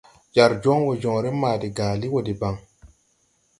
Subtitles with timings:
[0.35, 2.55] Jar jɔŋ wɔ jɔŋre maa de gaali wɔ deɓaŋ.